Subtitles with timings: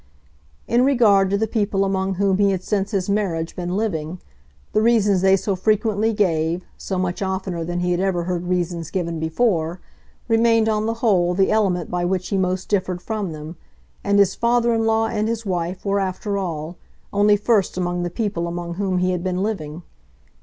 [0.67, 4.19] In regard to the people among whom he had since his marriage been living,
[4.73, 8.89] the reasons they so frequently gave so much oftener than he had ever heard reasons
[8.89, 9.79] given before
[10.27, 13.57] remained on the whole the element by which he most differed from them;
[14.03, 16.77] and his father in law and his wife were, after all,
[17.13, 19.83] only first among the people among whom he had been living.